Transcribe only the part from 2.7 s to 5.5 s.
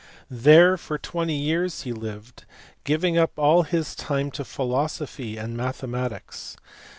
giving up all his time to philosophy